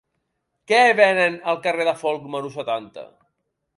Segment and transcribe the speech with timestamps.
[0.71, 3.05] Què venen al carrer de Folc número setanta?